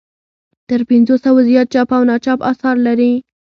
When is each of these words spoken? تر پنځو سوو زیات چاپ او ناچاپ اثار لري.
تر 0.69 0.81
پنځو 0.89 1.15
سوو 1.23 1.39
زیات 1.49 1.67
چاپ 1.73 1.89
او 1.97 2.03
ناچاپ 2.09 2.39
اثار 2.51 2.75
لري. 2.87 3.11